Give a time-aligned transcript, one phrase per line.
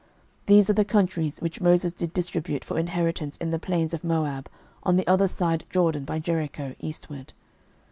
[0.45, 4.03] 06:013:032 These are the countries which Moses did distribute for inheritance in the plains of
[4.03, 4.49] Moab,
[4.81, 7.33] on the other side Jordan, by Jericho, eastward.